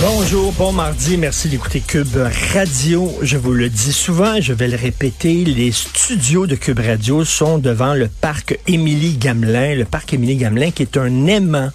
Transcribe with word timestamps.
Bonjour, 0.00 0.52
bon 0.52 0.72
mardi, 0.72 1.16
merci 1.16 1.48
d'écouter 1.48 1.80
Cube 1.80 2.16
Radio. 2.54 3.12
Je 3.20 3.36
vous 3.36 3.52
le 3.52 3.68
dis 3.68 3.92
souvent, 3.92 4.40
je 4.40 4.52
vais 4.52 4.68
le 4.68 4.76
répéter, 4.76 5.44
les 5.44 5.72
studios 5.72 6.46
de 6.46 6.54
Cube 6.54 6.78
Radio 6.78 7.24
sont 7.24 7.58
devant 7.58 7.94
le 7.94 8.08
parc 8.08 8.58
Émilie 8.66 9.16
Gamelin, 9.16 9.74
le 9.74 9.84
parc 9.84 10.14
Émilie 10.14 10.36
Gamelin 10.36 10.70
qui 10.70 10.82
est 10.82 10.96
un 10.96 11.26
aimant 11.26 11.70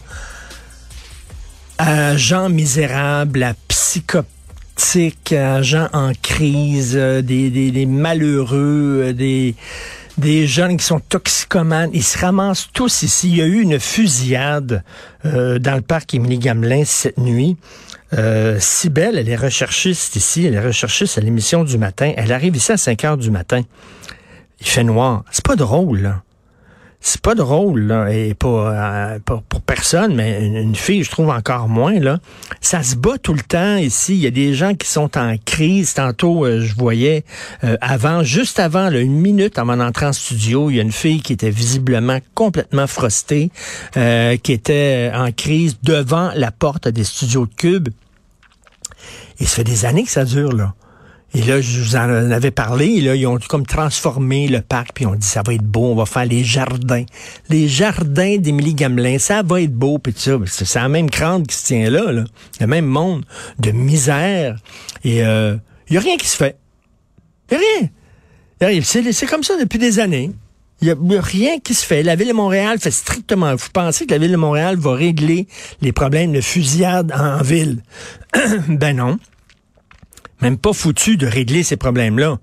à 1.77 2.17
gens 2.17 2.49
misérables, 2.49 3.43
à 3.43 3.53
psychotiques, 3.67 5.33
à 5.33 5.61
gens 5.61 5.89
en 5.93 6.13
crise, 6.21 6.93
euh, 6.95 7.21
des 7.21 7.85
malheureux, 7.85 9.03
euh, 9.05 9.13
des 9.13 9.55
des 10.17 10.47
jeunes 10.47 10.77
qui 10.77 10.85
sont 10.85 10.99
toxicomanes. 10.99 11.89
Ils 11.93 12.03
se 12.03 12.17
ramassent 12.17 12.69
tous 12.73 13.03
ici. 13.03 13.29
Il 13.29 13.37
y 13.37 13.41
a 13.41 13.45
eu 13.45 13.61
une 13.61 13.79
fusillade 13.79 14.83
euh, 15.25 15.59
dans 15.59 15.75
le 15.75 15.81
parc 15.81 16.13
Émilie 16.13 16.39
Gamelin 16.39 16.83
cette 16.85 17.17
nuit. 17.17 17.57
Euh, 18.13 18.59
Sibelle, 18.59 19.17
elle 19.17 19.29
est 19.29 19.35
recherchiste 19.35 20.15
ici, 20.15 20.45
elle 20.45 20.53
est 20.53 20.63
recherchiste 20.63 21.17
à 21.17 21.21
l'émission 21.21 21.63
du 21.63 21.77
matin. 21.77 22.13
Elle 22.15 22.31
arrive 22.31 22.55
ici 22.55 22.71
à 22.71 22.77
5 22.77 23.03
heures 23.05 23.17
du 23.17 23.31
matin. 23.31 23.61
Il 24.59 24.67
fait 24.67 24.83
noir. 24.83 25.23
C'est 25.31 25.45
pas 25.45 25.55
drôle, 25.55 26.01
là 26.01 26.21
c'est 27.05 27.19
pas 27.19 27.35
drôle, 27.35 27.81
là, 27.81 28.07
et 28.09 28.33
pas, 28.33 28.47
euh, 28.47 29.19
pour 29.25 29.61
personne, 29.61 30.15
mais 30.15 30.45
une, 30.45 30.55
une, 30.55 30.75
fille, 30.75 31.03
je 31.03 31.11
trouve 31.11 31.29
encore 31.29 31.67
moins, 31.67 31.99
là. 31.99 32.19
Ça 32.61 32.81
se 32.81 32.95
bat 32.95 33.17
tout 33.21 33.33
le 33.33 33.41
temps 33.41 33.75
ici. 33.75 34.15
Il 34.15 34.21
y 34.21 34.27
a 34.27 34.31
des 34.31 34.53
gens 34.53 34.73
qui 34.73 34.87
sont 34.87 35.17
en 35.17 35.35
crise. 35.37 35.95
Tantôt, 35.95 36.45
euh, 36.45 36.61
je 36.61 36.73
voyais 36.73 37.25
euh, 37.65 37.75
avant, 37.81 38.23
juste 38.23 38.57
avant, 38.57 38.89
là, 38.89 39.01
une 39.01 39.19
minute 39.19 39.59
avant 39.59 39.75
d'entrer 39.75 40.05
en 40.05 40.13
studio, 40.13 40.69
il 40.69 40.77
y 40.77 40.79
a 40.79 40.81
une 40.81 40.93
fille 40.93 41.21
qui 41.21 41.33
était 41.33 41.49
visiblement 41.49 42.19
complètement 42.35 42.87
frostée, 42.87 43.51
qui 43.93 44.53
était 44.53 45.11
en 45.13 45.31
crise 45.33 45.79
devant 45.83 46.31
la 46.35 46.51
porte 46.51 46.87
des 46.87 47.03
studios 47.03 47.45
de 47.45 47.53
Cube. 47.53 47.89
Et 49.41 49.45
ça 49.45 49.57
fait 49.57 49.63
des 49.65 49.83
années 49.83 50.03
que 50.03 50.09
ça 50.09 50.23
dure, 50.23 50.53
là. 50.53 50.73
Et 51.35 51.41
là, 51.41 51.61
je 51.61 51.81
vous 51.81 51.95
en 51.95 52.31
avais 52.31 52.51
parlé, 52.51 53.01
là, 53.01 53.15
ils 53.15 53.25
ont 53.25 53.39
comme 53.47 53.65
transformé 53.65 54.47
le 54.47 54.61
parc, 54.61 54.91
puis 54.93 55.07
on 55.07 55.15
dit 55.15 55.25
ça 55.25 55.41
va 55.43 55.55
être 55.55 55.63
beau, 55.63 55.91
on 55.91 55.95
va 55.95 56.05
faire 56.05 56.25
les 56.25 56.43
jardins. 56.43 57.05
Les 57.49 57.67
jardins 57.67 58.37
d'Émilie 58.37 58.75
Gamelin, 58.75 59.17
ça 59.17 59.41
va 59.41 59.61
être 59.61 59.73
beau, 59.73 59.97
puis 59.97 60.13
tout 60.13 60.19
ça. 60.19 60.65
C'est 60.65 60.79
la 60.79 60.89
même 60.89 61.09
crâne 61.09 61.47
qui 61.47 61.55
se 61.55 61.65
tient 61.65 61.89
là. 61.89 62.11
Le 62.59 62.67
même 62.67 62.85
monde 62.85 63.25
de 63.57 63.71
misère. 63.71 64.59
Et 65.03 65.17
il 65.17 65.21
euh, 65.23 65.55
y 65.89 65.97
a 65.97 66.01
rien 66.01 66.17
qui 66.17 66.27
se 66.27 66.37
fait. 66.37 66.55
Y 67.51 67.55
a 67.55 68.67
rien. 68.67 68.81
C'est 68.83 69.25
comme 69.25 69.43
ça 69.43 69.57
depuis 69.59 69.79
des 69.79 69.99
années. 69.99 70.31
Il 70.81 70.93
n'y 71.01 71.15
a, 71.15 71.21
rien 71.21 71.59
qui 71.59 71.73
se 71.73 71.85
fait. 71.85 72.03
La 72.03 72.15
Ville 72.15 72.27
de 72.27 72.33
Montréal 72.33 72.77
fait 72.77 72.91
strictement. 72.91 73.55
Vous 73.55 73.69
pensez 73.71 74.05
que 74.05 74.11
la 74.11 74.17
Ville 74.17 74.31
de 74.31 74.37
Montréal 74.37 74.75
va 74.75 74.93
régler 74.93 75.47
les 75.81 75.93
problèmes 75.93 76.33
de 76.33 76.41
fusillade 76.41 77.13
en 77.17 77.41
ville? 77.41 77.81
ben 78.67 78.95
non 78.95 79.17
même 80.41 80.57
pas 80.57 80.73
foutu 80.73 81.17
de 81.17 81.27
régler 81.27 81.63
ces 81.63 81.77
problèmes-là. 81.77 82.39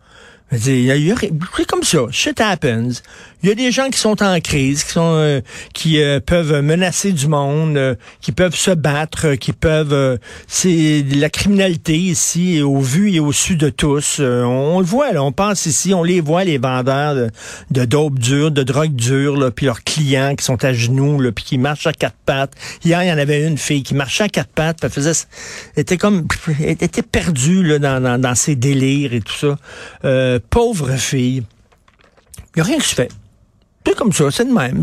C'est 0.52 1.66
comme 1.68 1.82
ça. 1.82 2.00
Shit 2.10 2.40
happens. 2.40 3.02
Il 3.42 3.48
y 3.48 3.52
a 3.52 3.54
des 3.54 3.72
gens 3.72 3.88
qui 3.88 3.98
sont 3.98 4.22
en 4.22 4.38
crise, 4.40 4.84
qui 4.84 4.92
sont 4.92 5.14
euh, 5.14 5.40
qui 5.72 6.02
euh, 6.02 6.20
peuvent 6.20 6.60
menacer 6.60 7.12
du 7.12 7.26
monde, 7.26 7.78
euh, 7.78 7.94
qui 8.20 8.32
peuvent 8.32 8.54
se 8.54 8.70
battre, 8.70 9.34
qui 9.36 9.52
peuvent. 9.52 10.18
c'est 10.46 11.02
la 11.14 11.30
criminalité 11.30 11.96
ici, 11.96 12.60
au 12.60 12.80
vu 12.80 13.12
et 13.12 13.20
au 13.20 13.32
su 13.32 13.56
de 13.56 13.70
tous. 13.70 14.20
On, 14.20 14.78
le 14.78 14.84
voit, 14.84 15.12
là, 15.12 15.22
on 15.22 15.32
pense 15.32 15.64
ici, 15.64 15.94
on 15.94 16.02
les 16.02 16.20
voit 16.20 16.44
les 16.44 16.58
vendeurs 16.58 17.14
de, 17.14 17.30
de 17.70 17.84
dope 17.86 18.18
dure, 18.18 18.50
de 18.50 18.62
drogue 18.62 18.94
dure, 18.94 19.50
puis 19.54 19.64
leurs 19.64 19.84
clients 19.84 20.34
qui 20.36 20.44
sont 20.44 20.62
à 20.62 20.74
genoux, 20.74 21.18
là, 21.18 21.32
puis 21.32 21.44
qui 21.44 21.56
marchent 21.56 21.86
à 21.86 21.94
quatre 21.94 22.16
pattes. 22.26 22.52
Hier, 22.84 23.02
il 23.02 23.08
y 23.08 23.12
en 23.12 23.18
avait 23.18 23.46
une 23.46 23.58
fille 23.58 23.82
qui 23.82 23.94
marchait 23.94 24.24
à 24.24 24.28
quatre 24.28 24.50
pattes, 24.50 24.80
elle 24.82 24.90
faisait, 24.90 25.12
était 25.78 25.96
comme, 25.96 26.26
était 26.60 27.02
perdue 27.02 27.62
là 27.62 27.78
dans, 27.78 28.02
dans, 28.02 28.20
dans 28.20 28.34
ses 28.34 28.54
délires 28.54 29.14
et 29.14 29.20
tout 29.20 29.32
ça 29.32 29.56
pauvre 30.50 30.96
fille. 30.96 31.42
Il 32.56 32.56
n'y 32.56 32.62
a 32.62 32.64
rien 32.64 32.78
qui 32.78 32.88
se 32.88 32.94
fait. 32.94 33.10
C'est 33.90 33.96
comme 33.96 34.12
ça, 34.12 34.30
c'est 34.30 34.44
de 34.44 34.52
même. 34.52 34.82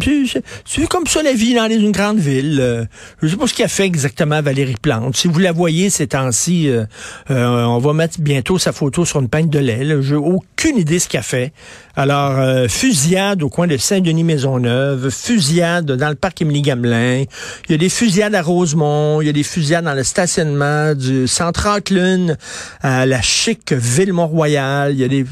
C'est 0.65 0.87
comme 0.89 1.07
ça 1.07 1.23
la 1.23 1.31
vie 1.31 1.53
dans 1.53 1.69
une 1.69 1.93
grande 1.93 2.19
ville. 2.19 2.59
Euh, 2.59 2.83
je 3.21 3.29
sais 3.29 3.37
pas 3.37 3.47
ce 3.47 3.53
qu'a 3.53 3.69
fait 3.69 3.85
exactement 3.85 4.41
Valérie 4.41 4.75
Plante. 4.81 5.15
Si 5.15 5.29
vous 5.29 5.39
la 5.39 5.53
voyez 5.53 5.89
ces 5.89 6.07
temps-ci, 6.07 6.67
euh, 6.67 6.83
euh, 7.31 7.63
on 7.63 7.77
va 7.77 7.93
mettre 7.93 8.19
bientôt 8.19 8.59
sa 8.59 8.73
photo 8.73 9.05
sur 9.05 9.21
une 9.21 9.29
pinte 9.29 9.49
de 9.49 9.59
lait. 9.59 9.87
J'ai 10.01 10.15
aucune 10.15 10.77
idée 10.77 10.99
ce 10.99 11.07
qu'elle 11.07 11.23
fait. 11.23 11.53
Alors, 11.95 12.69
fusillade 12.69 13.43
au 13.43 13.49
coin 13.49 13.65
de 13.65 13.77
Saint-Denis-Maisonneuve, 13.77 15.09
fusillade 15.09 15.85
dans 15.85 16.09
le 16.09 16.15
parc 16.15 16.41
Émilie-Gamelin. 16.41 17.23
Il 17.69 17.71
y 17.71 17.75
a 17.75 17.77
des 17.77 17.89
fusillades 17.89 18.35
à 18.35 18.41
Rosemont, 18.41 19.21
il 19.21 19.27
y 19.27 19.29
a 19.29 19.33
des 19.33 19.43
fusillades 19.43 19.85
dans 19.85 19.95
le 19.95 20.03
stationnement 20.03 20.93
du 20.93 21.29
Central 21.29 21.81
Lune 21.89 22.35
à 22.81 23.05
la 23.05 23.21
chic 23.21 23.71
ville 23.71 24.11
Mont-Royal. 24.11 24.91
Il 24.91 24.99
y 24.99 25.05
a 25.05 25.07
des... 25.07 25.25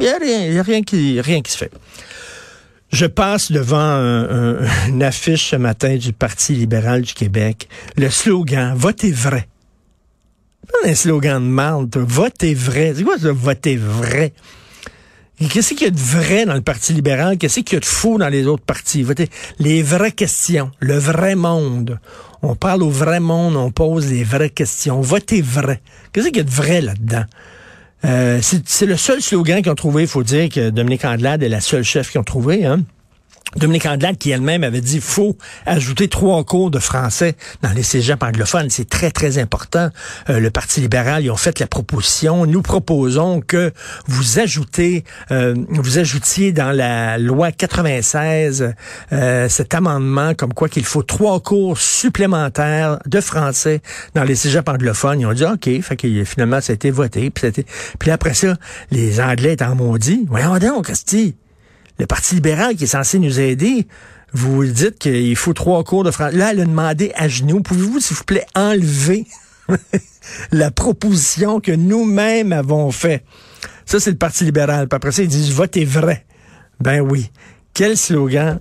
Il 0.00 0.08
a 0.08 0.16
rien, 0.18 0.46
il 0.46 0.54
y 0.54 0.58
a 0.58 0.62
rien 0.62 0.82
qui, 0.82 1.20
rien 1.20 1.42
qui 1.42 1.52
se 1.52 1.58
fait. 1.58 1.70
Je 2.92 3.06
passe 3.06 3.52
devant 3.52 3.78
une 4.88 5.02
affiche 5.02 5.50
ce 5.50 5.56
matin 5.56 5.96
du 5.96 6.12
Parti 6.12 6.54
libéral 6.54 7.02
du 7.02 7.14
Québec. 7.14 7.68
Le 7.96 8.10
slogan 8.10 8.74
Votez 8.76 9.12
vrai. 9.12 9.48
Pas 10.66 10.90
un 10.90 10.94
slogan 10.94 11.42
de 11.42 11.48
marde, 11.48 11.96
Votez 11.96 12.54
vrai. 12.54 12.92
C'est 12.96 13.04
quoi 13.04 13.18
ça, 13.18 13.32
Votez 13.32 13.76
vrai? 13.76 14.32
Qu'est-ce 15.48 15.72
qu'il 15.72 15.84
y 15.84 15.86
a 15.86 15.90
de 15.90 15.98
vrai 15.98 16.44
dans 16.44 16.54
le 16.54 16.60
Parti 16.60 16.92
libéral? 16.92 17.38
Qu'est-ce 17.38 17.60
qu'il 17.60 17.74
y 17.74 17.76
a 17.76 17.80
de 17.80 17.86
faux 17.86 18.18
dans 18.18 18.28
les 18.28 18.46
autres 18.46 18.64
partis? 18.64 19.02
Votez 19.02 19.30
les 19.58 19.82
vraies 19.82 20.12
questions, 20.12 20.70
le 20.80 20.98
vrai 20.98 21.34
monde. 21.34 21.98
On 22.42 22.54
parle 22.54 22.82
au 22.82 22.90
vrai 22.90 23.20
monde, 23.20 23.56
on 23.56 23.70
pose 23.70 24.10
les 24.10 24.24
vraies 24.24 24.50
questions. 24.50 25.00
Votez 25.00 25.40
vrai. 25.40 25.80
Qu'est-ce 26.12 26.26
qu'il 26.28 26.38
y 26.38 26.40
a 26.40 26.44
de 26.44 26.50
vrai 26.50 26.82
là-dedans? 26.82 27.24
Euh, 28.04 28.40
c'est 28.42 28.86
le 28.86 28.96
seul 28.96 29.20
slogan 29.20 29.62
qu'ils 29.62 29.72
ont 29.72 29.74
trouvé. 29.74 30.02
Il 30.02 30.08
faut 30.08 30.22
dire 30.22 30.48
que 30.48 30.70
Dominique 30.70 31.04
Andelade 31.04 31.42
est 31.42 31.48
la 31.48 31.60
seule 31.60 31.82
chef 31.82 32.10
qu'ils 32.10 32.20
ont 32.20 32.24
trouvé. 32.24 32.64
Hein? 32.64 32.82
Dominique 33.56 33.86
Andelade 33.86 34.18
qui 34.18 34.30
elle-même 34.30 34.64
avait 34.64 34.80
dit 34.80 35.00
faut 35.00 35.36
ajouter 35.66 36.08
trois 36.08 36.44
cours 36.44 36.70
de 36.70 36.78
français 36.78 37.36
dans 37.62 37.70
les 37.70 37.82
cégeps 37.82 38.22
anglophones. 38.22 38.70
C'est 38.70 38.88
très, 38.88 39.10
très 39.10 39.38
important. 39.38 39.90
Euh, 40.28 40.40
le 40.40 40.50
Parti 40.50 40.80
libéral, 40.80 41.24
ils 41.24 41.30
ont 41.30 41.36
fait 41.36 41.58
la 41.58 41.66
proposition. 41.66 42.46
Nous 42.46 42.62
proposons 42.62 43.40
que 43.40 43.72
vous 44.06 44.38
ajoutez, 44.38 45.04
euh, 45.30 45.54
vous 45.68 45.98
ajoutiez 45.98 46.52
dans 46.52 46.72
la 46.72 47.18
loi 47.18 47.52
96 47.52 48.74
euh, 49.12 49.48
cet 49.48 49.74
amendement 49.74 50.34
comme 50.34 50.54
quoi 50.54 50.68
qu'il 50.68 50.84
faut 50.84 51.02
trois 51.02 51.40
cours 51.40 51.78
supplémentaires 51.78 52.98
de 53.06 53.20
français 53.20 53.80
dans 54.14 54.24
les 54.24 54.34
cégeps 54.34 54.68
anglophones. 54.68 55.20
Ils 55.20 55.26
ont 55.26 55.32
dit 55.32 55.44
OK, 55.44 55.82
fait 55.82 55.96
que 55.96 56.24
finalement 56.24 56.60
ça 56.60 56.72
a 56.72 56.74
été 56.74 56.90
voté. 56.90 57.30
Puis, 57.98 58.10
après 58.10 58.34
ça, 58.34 58.56
les 58.90 59.20
Anglais 59.20 59.54
étaient 59.54 59.64
en 59.64 59.74
maudit. 59.74 60.24
Voyons 60.28 60.58
donc, 60.58 60.86
Christy 60.86 61.34
le 62.00 62.06
Parti 62.06 62.34
libéral 62.34 62.76
qui 62.76 62.84
est 62.84 62.88
censé 62.88 63.18
nous 63.18 63.38
aider, 63.38 63.86
vous 64.32 64.64
dites 64.64 64.98
qu'il 64.98 65.36
faut 65.36 65.52
trois 65.52 65.84
cours 65.84 66.02
de 66.02 66.10
français. 66.10 66.36
Là, 66.36 66.52
elle 66.52 66.60
a 66.60 66.64
demandé 66.64 67.12
à 67.14 67.28
genoux, 67.28 67.60
pouvez-vous, 67.60 68.00
s'il 68.00 68.16
vous 68.16 68.24
plaît, 68.24 68.46
enlever 68.54 69.26
la 70.52 70.70
proposition 70.70 71.60
que 71.60 71.72
nous-mêmes 71.72 72.52
avons 72.52 72.90
fait? 72.90 73.22
Ça, 73.84 74.00
c'est 74.00 74.10
le 74.10 74.16
Parti 74.16 74.44
libéral. 74.44 74.88
Puis 74.88 74.96
après 74.96 75.12
ça, 75.12 75.22
ils 75.22 75.28
disent, 75.28 75.52
votez 75.52 75.84
vrai. 75.84 76.24
Ben 76.80 77.00
oui. 77.00 77.30
Quel 77.74 77.98
slogan 77.98 78.60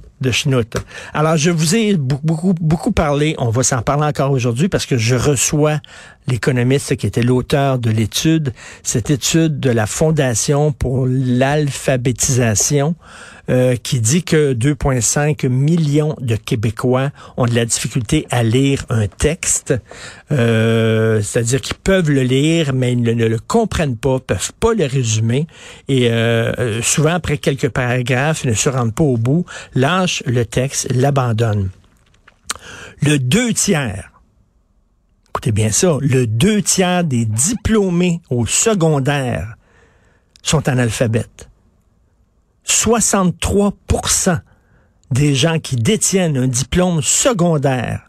Alors, 1.13 1.38
je 1.38 1.50
vous 1.51 1.75
ai 1.75 1.95
beaucoup, 1.95 2.54
beaucoup 2.60 2.92
parlé, 2.92 3.36
on 3.38 3.50
va 3.50 3.63
s'en 3.63 3.81
parler 3.81 4.06
encore 4.06 4.31
aujourd'hui 4.31 4.69
parce 4.69 4.86
que 4.86 4.98
je 4.98 5.16
reçois 5.16 5.80
l'économiste 6.30 6.95
qui 6.95 7.07
était 7.07 7.24
l'auteur 7.24 7.80
de 7.80 7.89
l'étude, 7.89 8.54
cette 8.83 9.10
étude 9.10 9.60
de 9.60 9.69
la 9.69 9.86
Fondation 9.88 10.71
pour 10.71 11.07
l'alphabétisation, 11.07 12.95
euh, 13.50 13.75
qui 13.75 14.00
dit 14.00 14.21
que 14.21 14.54
2,5 14.54 15.48
millions 15.48 16.16
de 16.22 16.36
Québécois 16.36 17.10
ont 17.36 17.48
de 17.48 17.56
la 17.56 17.65
difficulté 17.65 18.27
à 18.30 18.44
lire 18.44 18.86
un 18.89 19.07
texte, 19.07 19.74
euh, 20.31 21.19
c'est-à-dire 21.24 21.60
qu'ils 21.60 21.77
peuvent 21.77 22.12
le 22.12 22.22
lire, 22.22 22.74
mais 22.74 22.92
ils 22.92 23.01
ne, 23.01 23.25
le 23.25 23.39
comprennent 23.39 23.98
pas, 23.98 24.19
peuvent 24.19 24.51
pas 24.60 24.75
le 24.75 24.86
résumer, 24.86 25.48
et 25.88 26.12
euh, 26.12 26.83
souvent, 26.83 27.13
après 27.13 27.39
quelques 27.39 27.69
paragraphes, 27.69 28.44
ils 28.44 28.51
ne 28.51 28.56
se 28.56 28.69
rendent 28.69 28.94
pas 28.94 29.04
au 29.04 29.18
bout, 29.18 29.45
le 30.25 30.45
texte, 30.45 30.91
l'abandonnent. 30.91 31.69
Le 33.01 33.17
deux 33.17 33.53
tiers 33.53 34.09
écoutez 35.39 35.51
bien 35.53 35.71
ça, 35.71 35.97
le 36.01 36.27
deux 36.27 36.61
tiers 36.61 37.06
des 37.06 37.23
diplômés 37.23 38.19
au 38.29 38.45
secondaire 38.45 39.56
sont 40.44 40.67
analphabètes. 40.67 41.50
63% 42.67 44.41
des 45.11 45.33
gens 45.33 45.59
qui 45.59 45.77
détiennent 45.77 46.35
un 46.35 46.47
diplôme 46.47 47.01
secondaire 47.01 48.05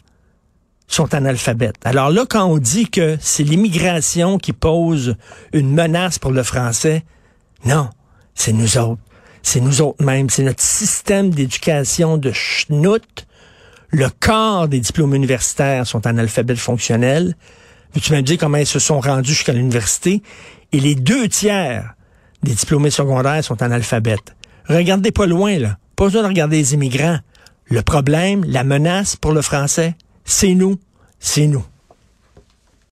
sont 0.89 1.15
analphabètes. 1.15 1.77
Alors 1.85 2.11
là, 2.11 2.25
quand 2.29 2.47
on 2.47 2.59
dit 2.59 2.91
que 2.91 3.17
c'est 3.21 3.45
l'immigration 3.45 4.39
qui 4.39 4.53
pose 4.53 5.15
une 5.53 5.73
menace 5.73 6.19
pour 6.19 6.33
le 6.33 6.43
français, 6.43 7.05
non, 7.65 7.91
c'est 8.35 8.53
nous 8.53 8.77
autres. 8.77 9.01
C'est 9.43 9.61
nous 9.61 9.83
autres 9.83 10.05
mêmes. 10.05 10.31
C'est 10.31 10.43
notre 10.43 10.63
système 10.63 11.31
d'éducation 11.31 12.17
de 12.17 12.33
schnout. 12.33 13.27
Le 13.91 14.09
quart 14.09 14.69
des 14.69 14.81
diplômes 14.81 15.15
universitaires 15.15 15.87
sont 15.87 16.07
analphabètes 16.07 16.59
fonctionnels. 16.59 17.35
Tu 18.01 18.13
m'as 18.13 18.23
dit 18.23 18.39
comment 18.39 18.59
ils 18.59 18.67
se 18.67 18.79
sont 18.79 19.01
rendus 19.01 19.33
jusqu'à 19.33 19.53
l'université? 19.53 20.23
Et 20.73 20.79
les 20.81 20.95
deux 20.95 21.29
tiers 21.29 21.95
des 22.43 22.53
diplômés 22.53 22.91
secondaires 22.91 23.43
sont 23.43 23.61
analphabètes. 23.63 24.37
Regardez 24.69 25.11
pas 25.11 25.27
loin, 25.27 25.59
là. 25.59 25.79
Pas 25.97 26.05
besoin 26.05 26.23
de 26.23 26.29
regarder 26.29 26.57
les 26.59 26.75
immigrants. 26.75 27.19
Le 27.67 27.83
problème, 27.83 28.45
la 28.47 28.65
menace 28.65 29.17
pour 29.17 29.33
le 29.33 29.43
français, 29.43 29.97
c'est 30.25 30.55
nous. 30.55 30.79
C'est 31.19 31.47
nous. 31.47 31.65